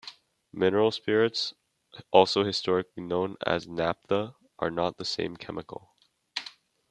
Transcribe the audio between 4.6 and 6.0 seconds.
not the same chemical.